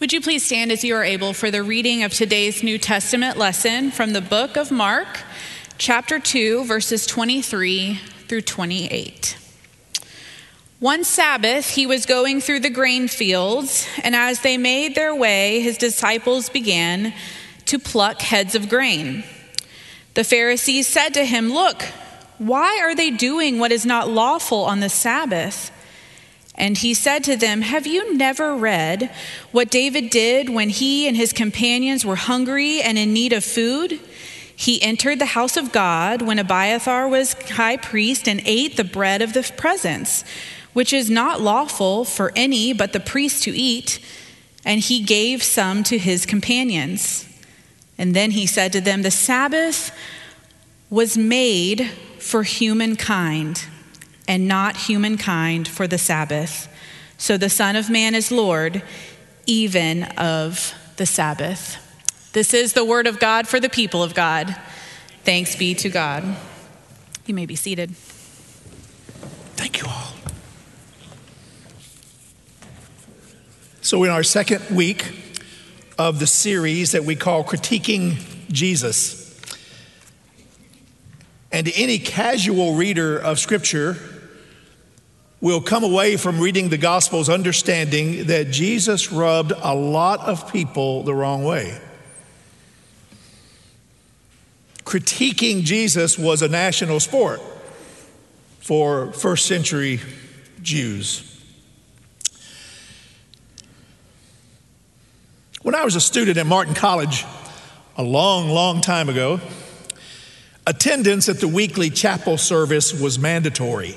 [0.00, 3.36] Would you please stand as you are able for the reading of today's New Testament
[3.36, 5.08] lesson from the book of Mark,
[5.76, 7.98] chapter 2, verses 23
[8.28, 9.36] through 28.
[10.78, 15.62] One Sabbath, he was going through the grain fields, and as they made their way,
[15.62, 17.12] his disciples began
[17.64, 19.24] to pluck heads of grain.
[20.14, 21.82] The Pharisees said to him, Look,
[22.38, 25.72] why are they doing what is not lawful on the Sabbath?
[26.58, 29.10] And he said to them, Have you never read
[29.52, 34.00] what David did when he and his companions were hungry and in need of food?
[34.54, 39.22] He entered the house of God when Abiathar was high priest and ate the bread
[39.22, 40.24] of the presence,
[40.72, 44.00] which is not lawful for any but the priest to eat,
[44.64, 47.24] and he gave some to his companions.
[47.96, 49.96] And then he said to them, The Sabbath
[50.90, 53.64] was made for humankind
[54.28, 56.68] and not humankind for the Sabbath.
[57.16, 58.82] So the Son of Man is Lord,
[59.46, 61.78] even of the Sabbath.
[62.34, 64.54] This is the word of God for the people of God.
[65.24, 66.36] Thanks be to God.
[67.26, 67.96] You may be seated.
[69.56, 70.12] Thank you all.
[73.80, 75.10] So, in our second week
[75.98, 78.16] of the series that we call Critiquing
[78.52, 79.40] Jesus,
[81.50, 83.96] and any casual reader of Scripture
[85.40, 91.04] will come away from reading the Gospels understanding that Jesus rubbed a lot of people
[91.04, 91.80] the wrong way.
[94.84, 97.40] Critiquing Jesus was a national sport
[98.60, 100.00] for first century
[100.62, 101.24] Jews.
[105.62, 107.24] When I was a student at Martin College
[107.96, 109.40] a long, long time ago,
[110.66, 113.96] attendance at the weekly chapel service was mandatory.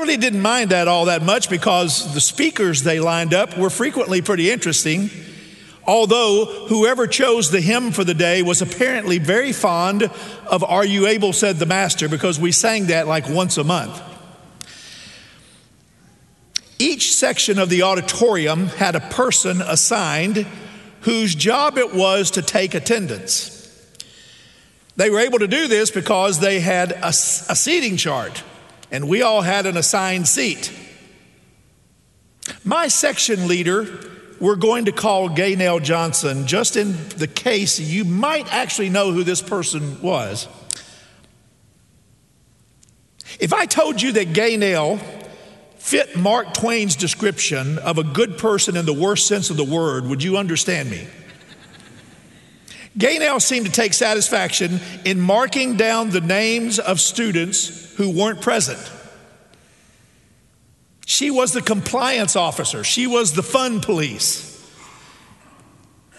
[0.00, 4.22] Really didn't mind that all that much because the speakers they lined up were frequently
[4.22, 5.10] pretty interesting.
[5.86, 10.04] Although whoever chose the hymn for the day was apparently very fond
[10.46, 14.02] of Are You Able, said the Master, because we sang that like once a month.
[16.78, 20.46] Each section of the auditorium had a person assigned
[21.02, 23.54] whose job it was to take attendance.
[24.96, 28.42] They were able to do this because they had a, a seating chart
[28.90, 30.72] and we all had an assigned seat.
[32.64, 33.86] My section leader,
[34.40, 39.22] we're going to call Gaynell Johnson, just in the case you might actually know who
[39.22, 40.48] this person was.
[43.38, 45.00] If I told you that Gaynell
[45.76, 50.06] fit Mark Twain's description of a good person in the worst sense of the word,
[50.06, 51.06] would you understand me?
[52.98, 58.80] Gaynell seemed to take satisfaction in marking down the names of students who weren't present.
[61.06, 64.48] She was the compliance officer, she was the fun police.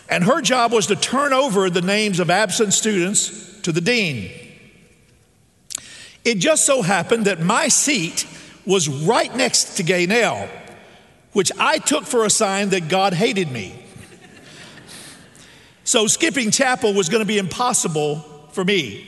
[0.09, 4.29] And her job was to turn over the names of absent students to the dean.
[6.25, 8.27] It just so happened that my seat
[8.65, 10.49] was right next to Gaynell,
[11.31, 13.80] which I took for a sign that God hated me.
[15.91, 18.19] So skipping chapel was going to be impossible
[18.53, 19.05] for me.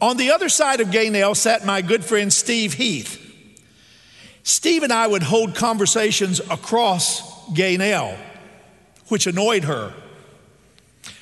[0.00, 3.20] On the other side of Gaynell sat my good friend Steve Heath.
[4.42, 8.16] Steve and I would hold conversations across Gaynell,
[9.08, 9.92] which annoyed her.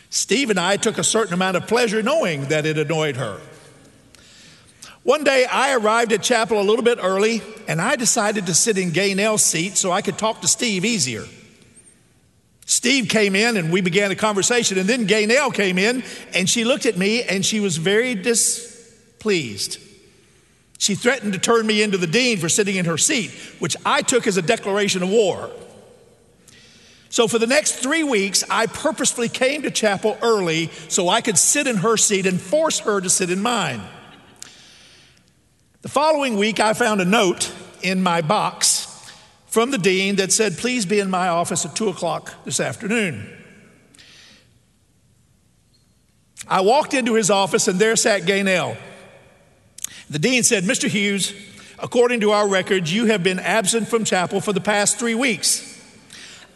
[0.08, 3.40] Steve and I took a certain amount of pleasure knowing that it annoyed her.
[5.02, 8.78] One day I arrived at chapel a little bit early and I decided to sit
[8.78, 11.24] in Gaynell's seat so I could talk to Steve easier.
[12.66, 16.64] Steve came in and we began a conversation, and then Gaynell came in and she
[16.64, 19.78] looked at me and she was very displeased.
[20.78, 23.30] She threatened to turn me into the dean for sitting in her seat,
[23.60, 25.50] which I took as a declaration of war.
[27.08, 31.36] So, for the next three weeks, I purposefully came to chapel early so I could
[31.36, 33.82] sit in her seat and force her to sit in mine.
[35.82, 37.52] The following week, I found a note
[37.82, 38.81] in my box
[39.52, 43.28] from the dean that said, Please be in my office at 2 o'clock this afternoon.
[46.48, 48.78] I walked into his office and there sat Gaynell.
[50.08, 50.88] The dean said, Mr.
[50.88, 51.34] Hughes,
[51.78, 55.68] according to our records, you have been absent from chapel for the past three weeks.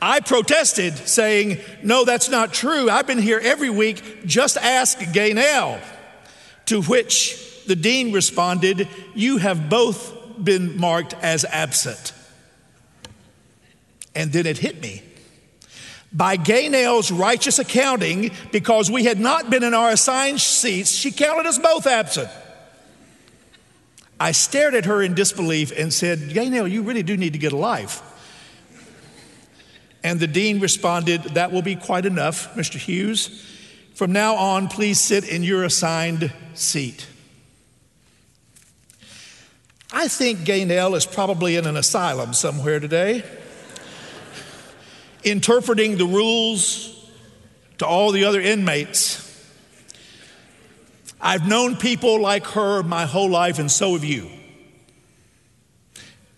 [0.01, 2.89] I protested, saying, No, that's not true.
[2.89, 4.25] I've been here every week.
[4.25, 5.83] Just ask Gaynell.
[6.67, 12.15] To which the dean responded, You have both been marked as absent.
[14.17, 15.03] And then it hit me.
[16.13, 21.47] By Gaynell's righteous accounting, because we had not been in our assigned seats, she counted
[21.47, 22.31] us both absent.
[24.19, 27.53] I stared at her in disbelief and said, Gaynell, you really do need to get
[27.53, 28.03] a life.
[30.03, 32.79] And the dean responded, That will be quite enough, Mr.
[32.79, 33.45] Hughes.
[33.95, 37.07] From now on, please sit in your assigned seat.
[39.93, 43.25] I think Gaynell is probably in an asylum somewhere today,
[45.27, 46.93] interpreting the rules
[47.79, 49.23] to all the other inmates.
[51.21, 54.31] I've known people like her my whole life, and so have you.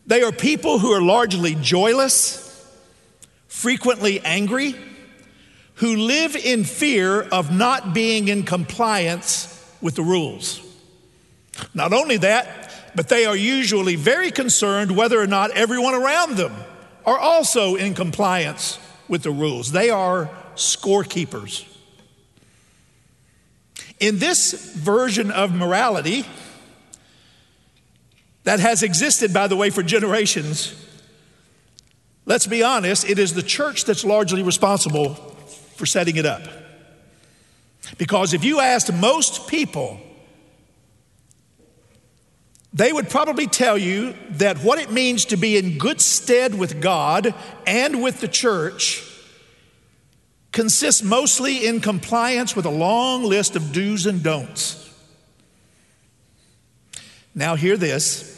[0.07, 2.45] They are people who are largely joyless,
[3.47, 4.75] frequently angry,
[5.75, 10.63] who live in fear of not being in compliance with the rules.
[11.75, 16.55] Not only that, but they are usually very concerned whether or not everyone around them
[17.09, 18.79] are also in compliance
[19.09, 19.73] with the rules.
[19.73, 21.65] They are scorekeepers.
[23.99, 26.27] In this version of morality
[28.45, 30.75] that has existed, by the way, for generations,
[32.27, 35.15] let's be honest, it is the church that's largely responsible
[35.77, 36.43] for setting it up.
[37.97, 39.99] Because if you asked most people,
[42.79, 46.81] they would probably tell you that what it means to be in good stead with
[46.81, 47.35] God
[47.67, 49.05] and with the church
[50.53, 54.95] consists mostly in compliance with a long list of do's and don'ts.
[57.35, 58.37] Now, hear this.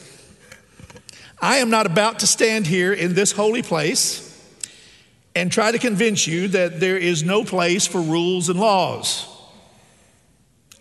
[1.39, 4.27] I am not about to stand here in this holy place
[5.35, 9.30] and try to convince you that there is no place for rules and laws.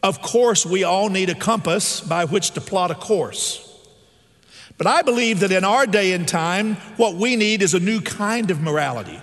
[0.02, 3.66] Of course, we all need a compass by which to plot a course.
[4.78, 8.00] But I believe that in our day and time, what we need is a new
[8.02, 9.20] kind of morality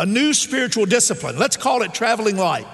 [0.00, 1.38] a new spiritual discipline.
[1.38, 2.66] Let's call it traveling light.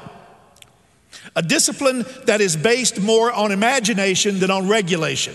[1.34, 5.34] A discipline that is based more on imagination than on regulation.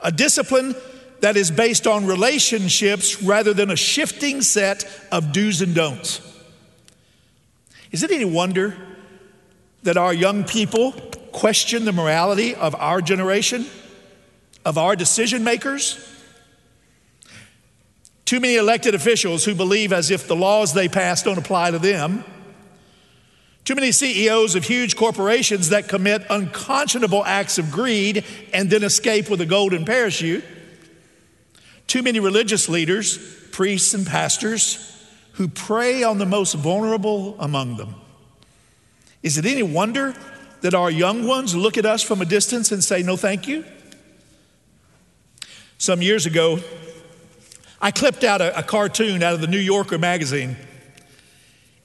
[0.00, 0.74] A discipline
[1.20, 6.20] that is based on relationships rather than a shifting set of do's and don'ts.
[7.92, 8.76] Is it any wonder
[9.82, 10.92] that our young people
[11.32, 13.66] question the morality of our generation,
[14.64, 16.06] of our decision makers?
[18.24, 21.78] Too many elected officials who believe as if the laws they pass don't apply to
[21.78, 22.24] them.
[23.64, 29.28] Too many CEOs of huge corporations that commit unconscionable acts of greed and then escape
[29.28, 30.44] with a golden parachute.
[31.86, 33.18] Too many religious leaders,
[33.50, 34.96] priests, and pastors
[35.32, 37.94] who prey on the most vulnerable among them.
[39.22, 40.14] Is it any wonder
[40.62, 43.64] that our young ones look at us from a distance and say, No, thank you?
[45.78, 46.60] Some years ago,
[47.80, 50.56] I clipped out a, a cartoon out of the New Yorker magazine.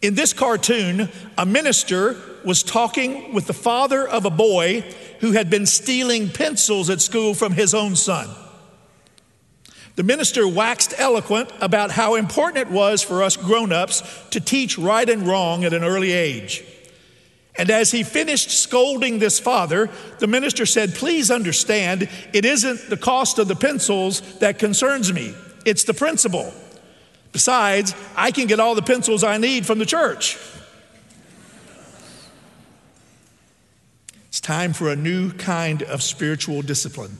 [0.01, 4.81] In this cartoon, a minister was talking with the father of a boy
[5.21, 8.29] who had been stealing pencils at school from his own son.
[9.95, 14.77] The minister waxed eloquent about how important it was for us grown ups to teach
[14.77, 16.63] right and wrong at an early age.
[17.57, 22.97] And as he finished scolding this father, the minister said, Please understand, it isn't the
[22.97, 25.33] cost of the pencils that concerns me.
[25.65, 26.53] It's the principle.
[27.31, 30.37] Besides, I can get all the pencils I need from the church.
[34.27, 37.19] It's time for a new kind of spiritual discipline.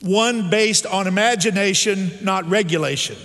[0.00, 3.16] One based on imagination, not regulation.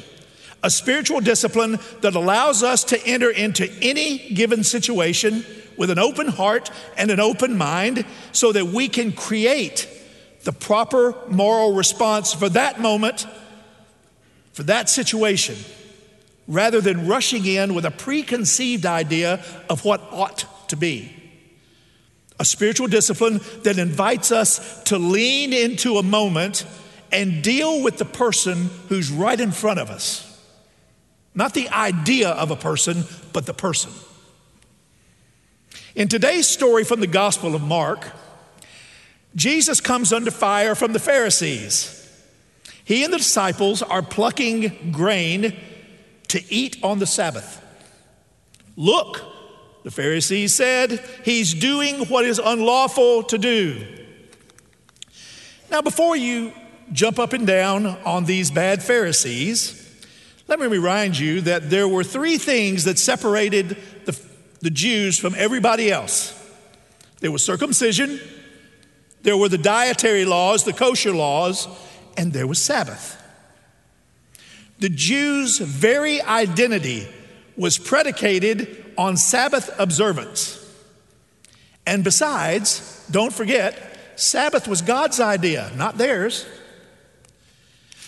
[0.64, 5.46] A spiritual discipline that allows us to enter into any given situation
[5.82, 9.90] with an open heart and an open mind so that we can create
[10.44, 13.26] the proper moral response for that moment
[14.54, 15.56] for that situation
[16.48, 21.12] rather than rushing in with a preconceived idea of what ought to be.
[22.40, 26.64] A spiritual discipline that invites us to lean into a moment
[27.12, 30.28] and deal with the person who's right in front of us.
[31.34, 33.92] Not the idea of a person, but the person.
[35.94, 38.14] In today's story from the Gospel of Mark,
[39.36, 41.98] Jesus comes under fire from the Pharisees.
[42.86, 45.54] He and the disciples are plucking grain
[46.30, 47.62] to eat on the Sabbath.
[48.78, 49.22] Look,
[49.84, 53.86] the Pharisees said, he's doing what is unlawful to do.
[55.70, 56.54] Now, before you
[56.94, 59.78] jump up and down on these bad Pharisees,
[60.48, 63.78] let me remind you that there were three things that separated
[64.62, 66.38] the Jews from everybody else
[67.22, 68.20] there was circumcision,
[69.22, 71.68] there were the dietary laws, the kosher laws,
[72.18, 73.16] and there was Sabbath.
[74.80, 77.08] The Jews' very identity
[77.56, 80.58] was predicated on Sabbath observance.
[81.86, 86.48] And besides, don't forget, Sabbath was God's idea, not theirs.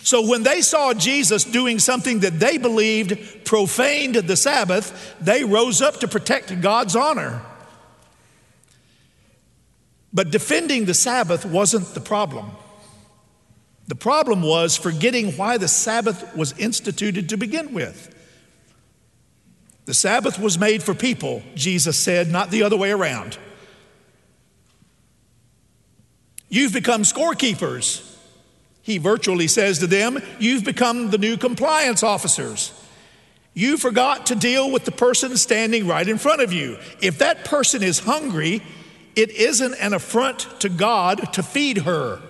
[0.04, 5.80] So when they saw Jesus doing something that they believed profaned the Sabbath, they rose
[5.80, 7.40] up to protect God's honor.
[10.12, 12.50] But defending the Sabbath wasn't the problem.
[13.88, 18.14] The problem was forgetting why the Sabbath was instituted to begin with.
[19.86, 23.38] The Sabbath was made for people, Jesus said, not the other way around.
[26.50, 28.13] You've become scorekeepers.
[28.84, 32.70] He virtually says to them, You've become the new compliance officers.
[33.54, 36.76] You forgot to deal with the person standing right in front of you.
[37.00, 38.62] If that person is hungry,
[39.16, 42.20] it isn't an affront to God to feed her,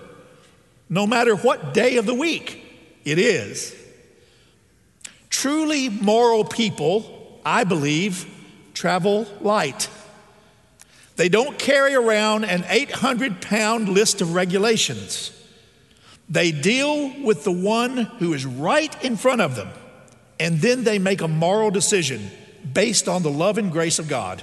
[0.89, 2.63] no matter what day of the week
[3.03, 3.75] it is.
[5.29, 8.31] Truly moral people, I believe,
[8.73, 9.89] travel light.
[11.17, 15.34] They don't carry around an 800 pound list of regulations.
[16.29, 19.69] They deal with the one who is right in front of them,
[20.39, 22.31] and then they make a moral decision
[22.73, 24.41] based on the love and grace of God.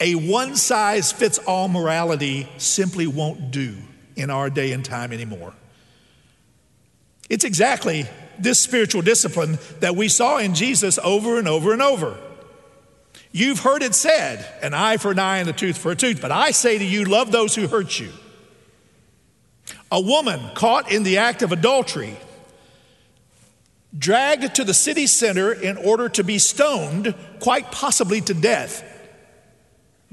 [0.00, 3.76] A one size fits all morality simply won't do
[4.16, 5.52] in our day and time anymore.
[7.28, 8.06] It's exactly
[8.38, 12.16] this spiritual discipline that we saw in Jesus over and over and over.
[13.32, 16.22] You've heard it said, an eye for an eye and a tooth for a tooth,
[16.22, 18.10] but I say to you, love those who hurt you.
[19.90, 22.16] A woman caught in the act of adultery,
[23.96, 28.84] dragged to the city center in order to be stoned, quite possibly to death.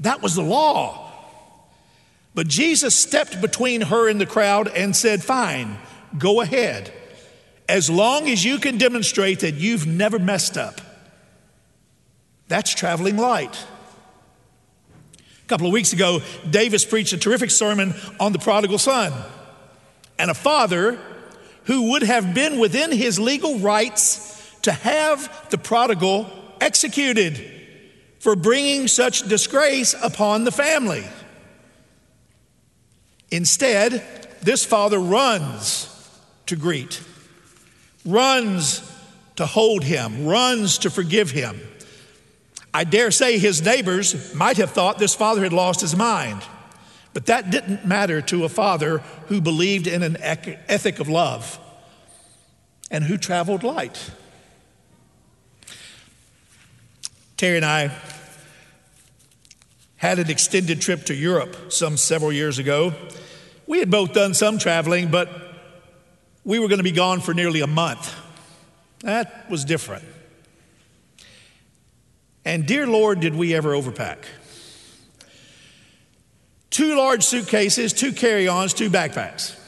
[0.00, 1.12] That was the law.
[2.34, 5.78] But Jesus stepped between her and the crowd and said, Fine,
[6.18, 6.92] go ahead,
[7.68, 10.80] as long as you can demonstrate that you've never messed up.
[12.48, 13.64] That's traveling light.
[15.16, 19.12] A couple of weeks ago, Davis preached a terrific sermon on the prodigal son.
[20.18, 20.98] And a father
[21.64, 26.30] who would have been within his legal rights to have the prodigal
[26.60, 27.52] executed
[28.20, 31.04] for bringing such disgrace upon the family.
[33.30, 34.02] Instead,
[34.42, 35.92] this father runs
[36.46, 37.00] to greet,
[38.04, 38.80] runs
[39.36, 41.60] to hold him, runs to forgive him.
[42.72, 46.42] I dare say his neighbors might have thought this father had lost his mind.
[47.16, 51.58] But that didn't matter to a father who believed in an ethic of love
[52.90, 54.10] and who traveled light.
[57.38, 57.96] Terry and I
[59.96, 62.92] had an extended trip to Europe some several years ago.
[63.66, 65.30] We had both done some traveling, but
[66.44, 68.14] we were going to be gone for nearly a month.
[69.00, 70.04] That was different.
[72.44, 74.18] And dear Lord, did we ever overpack.
[76.76, 79.58] Two large suitcases, two carry ons, two backpacks.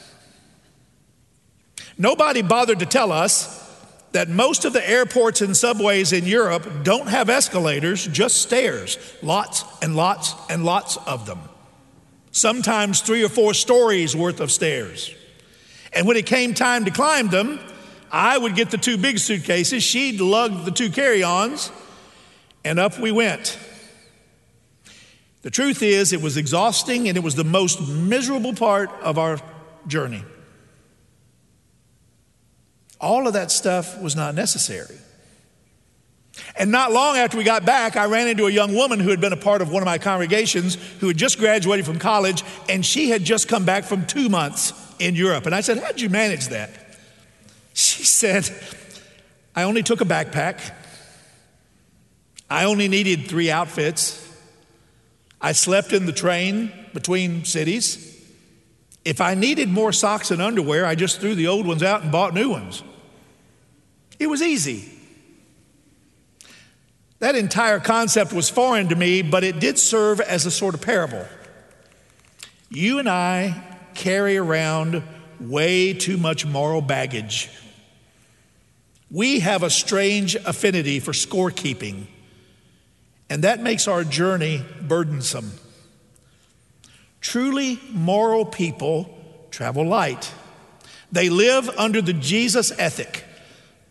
[1.97, 3.67] Nobody bothered to tell us
[4.11, 8.99] that most of the airports and subways in Europe don't have escalators, just stairs.
[9.23, 11.39] Lots and lots and lots of them.
[12.31, 15.11] Sometimes three or four stories worth of stairs.
[15.91, 17.59] And when it came time to climb them,
[18.11, 21.71] I would get the two big suitcases, she'd lug the two carry ons,
[22.63, 23.57] and up we went.
[25.41, 29.39] The truth is, it was exhausting and it was the most miserable part of our
[29.87, 30.23] journey.
[32.99, 34.97] All of that stuff was not necessary.
[36.57, 39.21] And not long after we got back, I ran into a young woman who had
[39.21, 42.85] been a part of one of my congregations who had just graduated from college, and
[42.85, 45.45] she had just come back from two months in Europe.
[45.45, 46.69] And I said, How'd you manage that?
[47.73, 48.49] She said,
[49.55, 50.73] I only took a backpack.
[52.49, 54.25] I only needed three outfits.
[55.41, 58.05] I slept in the train between cities.
[59.05, 62.11] If I needed more socks and underwear, I just threw the old ones out and
[62.11, 62.83] bought new ones.
[64.19, 64.91] It was easy.
[67.19, 70.81] That entire concept was foreign to me, but it did serve as a sort of
[70.81, 71.25] parable.
[72.69, 75.03] You and I carry around
[75.39, 77.49] way too much moral baggage.
[79.09, 82.07] We have a strange affinity for scorekeeping.
[83.29, 85.51] And that makes our journey burdensome.
[87.21, 89.17] Truly moral people
[89.51, 90.31] travel light.
[91.11, 93.23] They live under the Jesus ethic.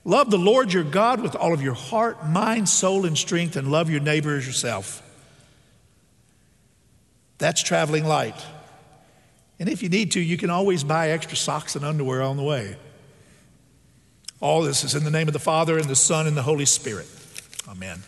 [0.04, 3.70] Love the Lord your God with all of your heart, mind, soul, and strength, and
[3.70, 5.02] love your neighbor as yourself.
[7.38, 8.40] That's traveling light.
[9.60, 12.42] And if you need to, you can always buy extra socks and underwear on the
[12.42, 12.76] way.
[14.40, 16.64] All this is in the name of the Father, and the Son, and the Holy
[16.64, 17.08] Spirit.
[17.68, 17.98] Amen.